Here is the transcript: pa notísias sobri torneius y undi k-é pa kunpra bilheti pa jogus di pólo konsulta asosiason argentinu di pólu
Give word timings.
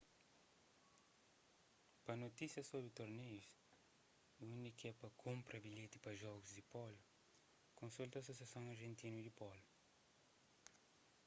pa 2.05 2.13
notísias 2.23 2.69
sobri 2.71 2.89
torneius 2.99 3.47
y 4.41 4.43
undi 4.53 4.71
k-é 4.79 4.91
pa 5.01 5.09
kunpra 5.23 5.63
bilheti 5.65 5.97
pa 6.01 6.11
jogus 6.21 6.49
di 6.57 6.63
pólo 6.73 7.01
konsulta 7.79 8.15
asosiason 8.19 8.71
argentinu 8.73 9.17
di 9.21 9.31
pólu 9.39 9.65